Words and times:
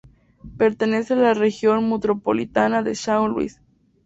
Pertenece 0.57 1.13
a 1.13 1.17
la 1.17 1.35
Región 1.35 1.87
Metropolitana 1.87 2.81
de 2.81 2.93
São 2.93 3.27
Luís. 3.27 3.61